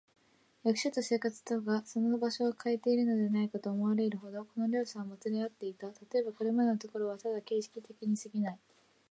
[0.63, 5.89] 役所と生活とがその場所をかえているのではないか、と思われるほど、この両者はもつれ合っていた。
[5.89, 8.57] たとえば、これまでのところはただ形式的にすぎない、